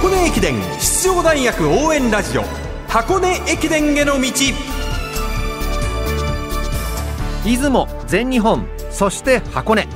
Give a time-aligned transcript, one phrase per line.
[0.00, 2.44] 箱根駅伝出場大学応援ラジオ。
[2.86, 4.30] 箱根駅伝への道。
[7.44, 9.88] 出雲全日本そして箱根。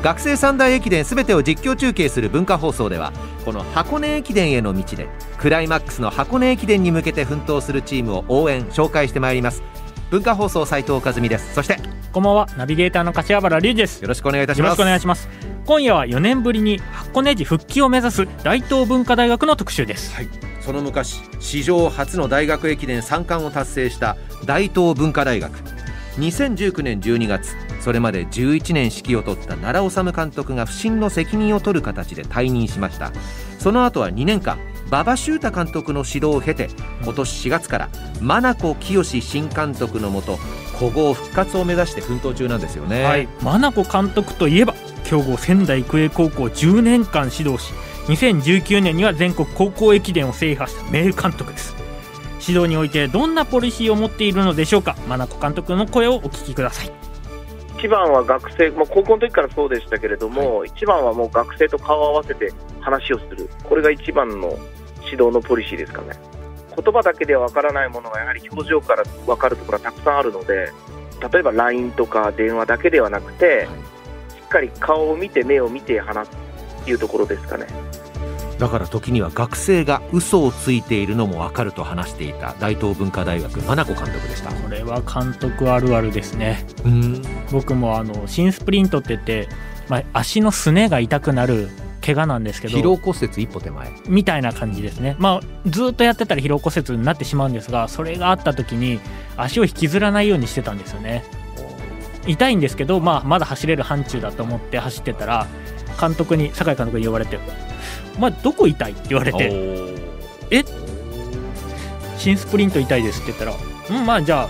[0.00, 3.12] 学生三大駅伝すべてを実況中継する文化放送では
[3.44, 5.08] この箱根駅伝への道で
[5.38, 9.64] クライマックスの箱根駅伝に向けて奮闘するチームを応援紹介してまいります。
[10.10, 11.52] 文化放送斉藤和美です。
[11.52, 11.80] そして
[12.10, 14.00] こんばんはナビゲーターの柏原隆二です。
[14.00, 15.28] よろしくお願いいたしよろしますくお願いします。
[15.66, 20.14] 今夜は4年ぶりに箱根路復帰を目指す大東文化大学の特集です。
[20.14, 20.28] はい、
[20.62, 24.16] その昔史上初の大学駅伝3冠を達成した
[24.46, 25.52] 大東文化大学。
[26.18, 33.12] 2019年12月それまで11年指揮を執った奈良治監督が不審の責任を取る形で退任しました。
[33.58, 36.68] その後は2年間馬場修太監督の指導を経て
[37.02, 37.88] 今年4月から
[38.20, 40.36] 真名子清新監督のもと
[40.78, 43.28] 古豪復活を目指して奮闘中なんですよね、はい。
[43.42, 44.74] 真名子監督といえば
[45.04, 47.72] 強豪仙台育英高校10年間指導し
[48.06, 51.76] 2019年には全国高校駅伝を制覇した名監督です。
[52.40, 54.96] 指導においてどんなポリシーを持っているのでしょうか？
[55.06, 56.90] 真名子監督の声をお聞きください。
[57.78, 64.58] 一番は学生、まあ、高校の時からそうでしたけれども、一番はもう学生と顔を合わせて話をする、これが一番の
[65.10, 66.16] 指導のポリシーですかね。
[66.76, 70.70] 言葉だけではわからないものがやはり表情から分かるところがたくさんあるので、
[71.32, 73.66] 例えば LINE とか電話だけではなくて、
[74.30, 76.36] しっかり顔を見て、目を見て話す
[76.82, 77.66] っていうところですかね。
[78.58, 87.22] だから時には学生が嘘をついているのも分かると話していた大東文化大学真名子監督でしたこれは監督あるあるですねうん
[87.52, 89.48] 僕もあの新スプリントって言って、
[89.88, 91.68] まあ、足のすねが痛くなる
[92.00, 93.90] 怪我なんですけど疲労骨折一歩手前。
[94.08, 99.00] みたいな感じですね、まあ、ずっとやってたら疲労骨折になってしまうんですがそれがあった時に
[99.36, 101.24] 足を引きずらないようにしてたんですよね。
[102.26, 105.46] 痛いんですけど、まあ、まだ走れる範疇だと思って走ってたら
[105.98, 107.38] 監督に酒井監督に呼ばれて
[108.16, 109.50] 「お前どこ痛い?」って言われて
[110.50, 110.64] 「え？
[112.18, 113.54] 新スプリント痛いです」って言ったら
[113.98, 114.48] 「うんまあじゃ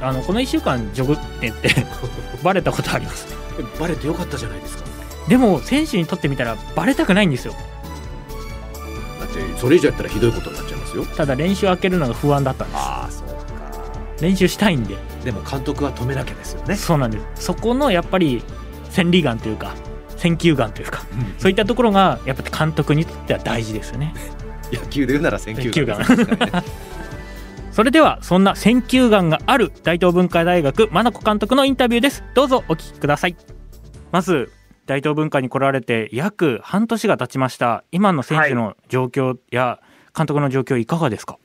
[0.00, 1.74] ああのこの1週間ジョグ」って言って
[2.42, 3.26] バレたことあります
[3.80, 4.84] バレてよかったじゃないですか
[5.28, 7.54] でも選手にとってみたらバレたくないんですよ。
[9.20, 11.04] だってそれ以上やったらひどいことになっちゃいますよ。
[11.04, 12.78] ただ練習開けるのが不安だったんです。
[12.78, 13.34] ああそうか。
[14.20, 14.96] 練習したいんで。
[15.24, 16.76] でも監督は止めなきゃですよね。
[16.76, 17.44] そうなんです。
[17.46, 18.42] そこのやっぱり
[18.90, 19.74] 戦利眼というか
[20.16, 21.02] 選球眼というか
[21.38, 24.14] そういったところがやっぱ監督にとっては大事ですよね。
[24.72, 25.98] 野球で言うなら選球眼。
[25.98, 26.04] ね
[27.72, 32.24] それではそんな選球眼がある大東文化大学真名子監督のインタビューです。
[32.34, 33.36] どうぞお聞きください。
[34.10, 34.50] まず
[34.88, 37.84] 大東文化に来られて約半年が経ちました。
[37.92, 39.80] 今の選手の状況や
[40.16, 41.38] 監督の状況いかがですか、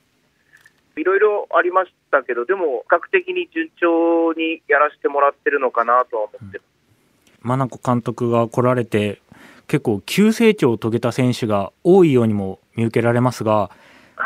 [0.96, 6.70] いろいろありましたけど、でも、比較的に順調にやらせてもらってるのかなとは思ってます。
[7.42, 9.20] 真名子監督が来られて
[9.68, 13.70] 結構急成長を遂げた選手が多いようにも見受けられますが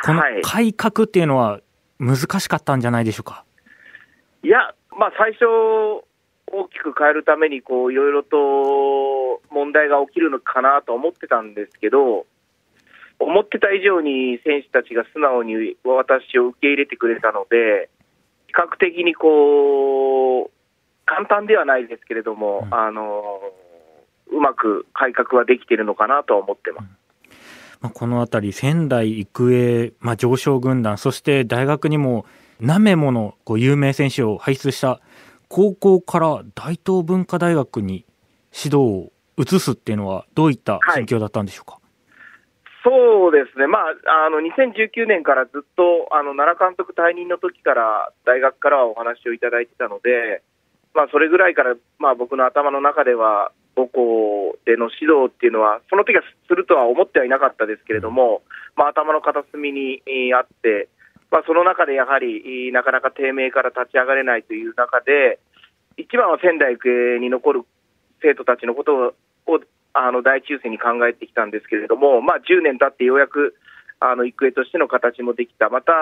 [0.04, 0.42] このはい。
[0.42, 1.60] 改革っていうのは
[1.98, 3.44] 難しかったんじゃないでしょうか？
[4.44, 5.40] いや、まあ、最初、
[6.52, 12.26] 大きく変えるためにこういろいろと問題が起きるのかなと思ってたんですけど、
[13.20, 17.90] 思ってた以上に選手たちが素直に私を受け入れてくれたので、
[18.46, 20.50] 比較的にこう
[21.04, 23.40] 簡単ではないですけれども、うんあの
[24.30, 26.88] うまく改革はできているのかなとは思ってます。
[27.80, 32.26] まあ、この辺り仙台育英、まあ、上昇軍団そして大学にも
[32.60, 35.00] 何名ものこう有名選手を輩出した
[35.48, 38.04] 高校から大東文化大学に
[38.52, 41.78] 指導を移すっていうのはどういった心境だったんでしょうか？
[42.84, 50.42] そうですね、まあ、あの2019年からずっとあの奈良監督退任の時から大学からはお話をいただいてたので、
[50.94, 58.42] まあ、それぐらいから、まあ、僕の頭の中では母校での指導っていうのは、その時はするとは思ってはいなかったですけれども、
[58.74, 60.88] まあ、頭の片隅にえーあって、
[61.30, 65.38] まあ、その中でやはりえーなかなか低迷から立ち上がれないという中で、
[65.96, 67.62] 一番は仙台育英に残る
[68.22, 69.14] 生徒たちのことを
[69.46, 69.60] を
[69.94, 73.56] あの第一優先に考えてきたんですけれども、まあ、10年経ってようやく
[74.00, 75.92] あの育英としての形もできた、また、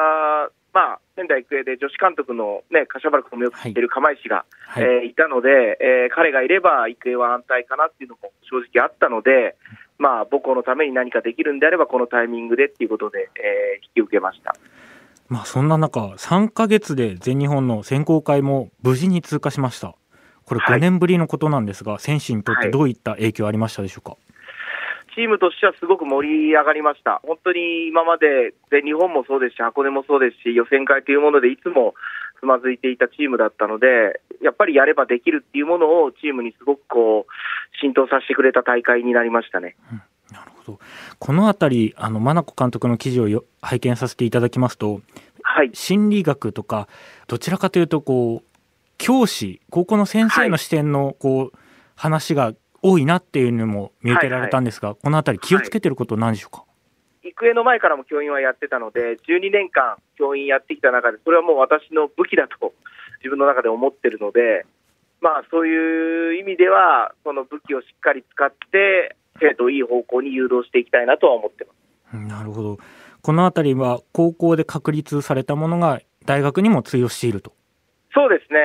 [0.74, 3.82] まあ、仙台育英で女子監督の、ね、柏原君もよく知ってい。
[3.82, 4.84] る釜石が、はい。
[4.84, 9.56] えーいたので、えー彼がいれば育英は安泰かなっていうのも正直あったので、
[9.98, 14.54] まあ、母校のために何かできるんであれば、このタイミングでっていうことで、えー引き受けました。
[15.28, 19.94] まあ、そんな中3ヶ月で全日本の選考会も無事に通過しました。
[20.44, 20.78] これはい。
[20.78, 22.70] 5年ぶりのことなんですが、選手にとってはい。
[22.70, 24.16] どういった影響ありましたでしょうか、
[25.16, 31.94] チームとしてはすごく盛り上がりました、本当に今まで全日本もそうですし、箱根もそうですし、予選会というものでいつも
[32.38, 39.74] つまずいていたチームだったので、やっぱりやればできるっていうものをチームにすごくこう浸透させてくれた大会になりましたね。
[39.90, 40.15] なるほどど
[41.18, 45.00] この辺りあの真子監督の記事をよ拝見させていただきますと
[45.42, 45.70] はい。
[45.72, 46.88] 心理学とか
[47.28, 48.56] どちらかというとこう
[48.98, 51.58] 教師高校の先生の視点のこう、
[51.96, 52.52] 話が
[52.82, 56.64] 多いなっていうのも見受けられたんですが、この辺り気をつけてることなんでしょうか、
[57.22, 62.74] 育英の前からも教員はやってたので、12年間教員やってきた中で、それはもう私の武器だと
[63.18, 64.66] 自分の中で思ってるので、
[65.20, 71.76] まあそういう意味では、その武器をしっかり使って、生徒をいい方向に誘導していきたいなとは思ってます。
[72.14, 72.78] うんなるほど。
[73.22, 77.52] この辺りは高校で確立されたものが大学にも通用していると。
[78.14, 78.58] そうですね、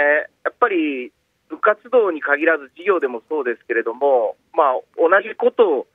[0.45, 1.11] やっぱり
[1.49, 5.87] 部活動に限らず授業でもそうですけれども、まあ、同じことを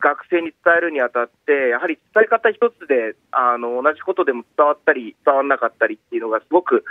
[0.00, 6.84] 学生に伝えるにあたって、やはり伝え方一つであの同じことでも伝わったり、伝わらなかったりっていうのが、すごく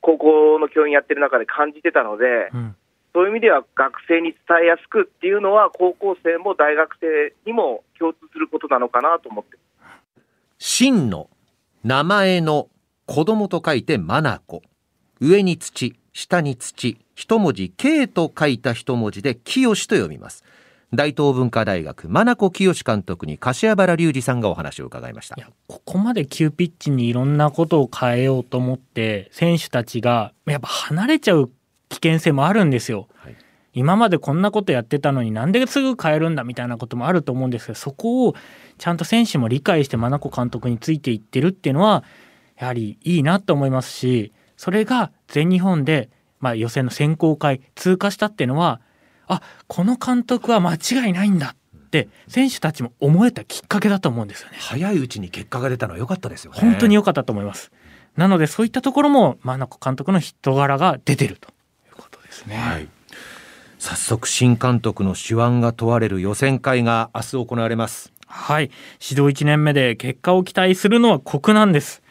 [0.00, 2.76] 高校の教員やってる中で感じてたので、うん
[3.16, 9.56] そういう意味では学生に伝えやすくっていうのは、高校生も大学生にも共通することなのかなと思って。
[10.58, 11.30] 真の
[11.82, 12.68] 名前の
[13.06, 14.60] 子供と書いてマナコ
[15.18, 20.44] 上に土下に土一文字 K と書いた一文字で清と読みます。
[20.92, 25.36] 大東文化大学真名子清監督に柏原隆二さんがお話を伺いました。
[25.38, 31.50] いやここまで急ピッチにいろんなことを変えようと思って選手たちがやっぱ離れちゃう
[31.88, 33.36] 危険性もあるんですよ、はい。
[33.76, 38.34] 今までこんなことやってたのになんですぐ変えるんだみたいなこともあると思うんですけどそこを
[38.78, 42.02] ちゃんと選手も理解して真名子監督についていってるっていうのは
[42.58, 46.08] やはりいいなと思いますしそれが全日本で、
[46.40, 48.80] まあ、予選の選考会通過したっていうのは
[49.26, 54.56] あこの監督は間違いないんだって選手たちも思えたきっかけだと思うんですよね。
[54.58, 56.58] 早いうちに結果が出たのは良かったですよね。
[56.58, 57.72] 本当に良かったと思います。
[58.16, 61.48] なのでそういったところも真名子監督の人柄が出てると
[62.38, 62.56] ですね。
[62.56, 62.88] はい
[63.78, 68.70] 早速新監督の手腕が問われる予選会が明日行われますはい。
[69.06, 72.02] 指導1年目で結果を期待するのは酷なんです。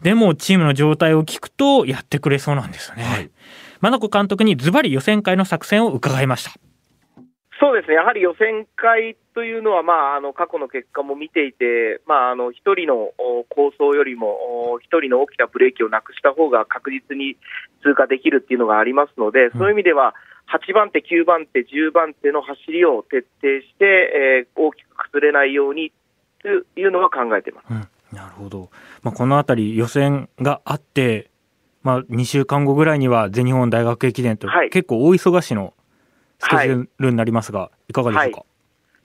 [0.00, 3.04] でもチームの状態を聞くとやってくれそうなんですよね。
[3.04, 3.30] はい
[3.80, 6.52] 真名子監督にズバリ予選会の作戦を伺いました。
[7.60, 17.36] そうですね、やはり予選会というのは、まあ、あの過去の結果も見ていて、まあ、あの一人のお構想よりも、お一人の大きなブレーキをなくした方が確実に
[17.82, 20.14] 通過できるっていうのがありますので、そういう意味では、
[20.48, 25.92] 8番手、9番手、10番手の走りを徹底して、えー大きく崩れないように
[26.42, 27.64] というのは考えてます。
[27.70, 28.70] うん、なるほど。
[29.02, 31.30] まあ、このあたり予選があって、
[31.82, 35.74] まあ、2週間後ぐらいには全日本大学駅伝とはい結構大忙しの
[36.38, 38.44] スケジュールになりますが、い、かがでしょうか、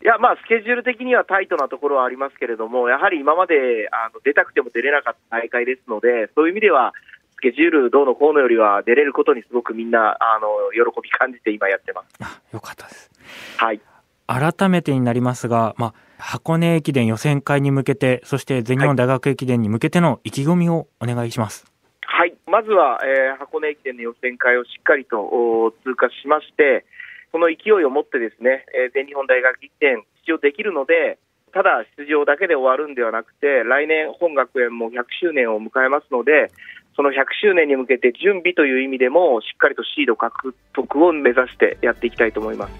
[0.04, 6.94] いや、まあ、スケジュール的にはタイトなところはありますけれども、やはり今まであの出たくても出れなかった大会ですので、そういう意味では、
[7.36, 12.08] スケジュールどうのこうのよりは出れることにすごくみんなあの喜び感じて今やってます。
[12.22, 13.12] あよかったです。
[13.58, 13.82] はい。
[14.28, 21.66] 改めてになりますが、まあ、箱根駅伝予選会に向けて、そして全日本大学駅伝に向けての意気込みをお願いします。
[22.02, 26.86] はい、まずは、えー箱根駅伝の予選会をしっかりとお通過しまして、
[27.34, 31.18] その勢いを持ってですね、えー全日本大学駅伝出場できるので、
[31.52, 36.52] ただ出場だけで終わるんではなくて、来年、本学園も100周年を迎えますので、
[36.96, 42.74] その100周年に向けて準備という意味でも、しっかりとシード獲得を目指してやっていきたいと思います。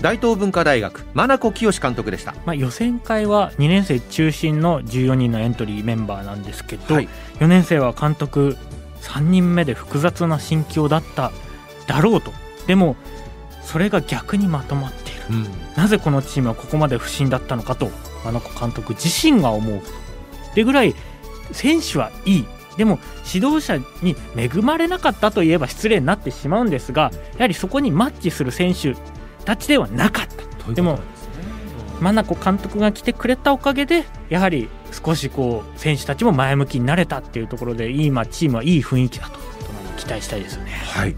[0.00, 2.34] 大東文化大学真名子清監督でした。
[2.44, 7.08] まあ、予選会は2年生中心の14人のエントリーメンバーなんですけど、はい。
[7.38, 8.56] 4年生は監督
[9.02, 11.30] 3人目で複雑な心境だった
[11.86, 12.32] だろうと。
[12.66, 12.96] でも
[13.64, 15.20] それが逆にまとまっている。
[15.30, 15.46] うん。
[15.76, 17.90] なぜこのチームはここまで不振だったのかと
[18.24, 19.82] 真名子監督自身が思う。
[20.54, 20.94] でぐらい
[21.52, 22.46] 選手はいい。
[22.76, 22.98] でも
[23.32, 28.96] 指導者に恵まれなかったといえば失礼になってしまうんですがやはりそこにマッチする選手
[29.44, 30.26] たちではなかっ
[30.66, 30.72] た。
[30.72, 30.98] でも
[32.00, 39.38] 真名子監督が来てくれたおかげでやはり少しこう選手たちも前向きになれたっていうところで今チームはいい雰囲気だと
[39.98, 40.72] 期待したいですよね。
[40.72, 41.14] はい。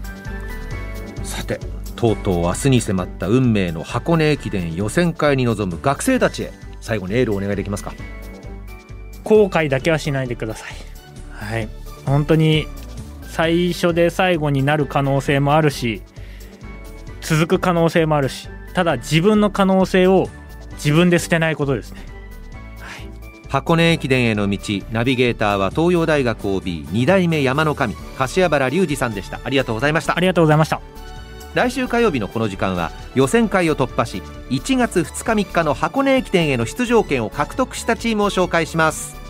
[1.23, 1.59] さて
[2.05, 7.93] とうとう明日に迫った運命の箱根駅伝予選会に臨む学生たちへ最後にエールをお願いできますか？
[9.23, 10.73] 後悔だけはしないでください。
[11.31, 11.67] はい、
[12.05, 12.67] 本当に
[13.23, 16.03] 最初で最後になる可能性もあるし
[17.21, 20.29] 続く可能性もあるしただ自分の可能性を
[20.73, 22.01] 自分で捨てないことですね。
[22.79, 23.09] はい
[23.49, 24.59] 箱根駅伝への道
[24.91, 30.94] ナビゲーターは東洋大学 OB2 代目山の神柏原隆二さんでしたありがとうございましたありがとうございました。
[31.55, 39.24] 来週火曜日のこの時間は予選会を突破し1月2日3日の箱根駅伝への出場権を獲得したチームを紹介します。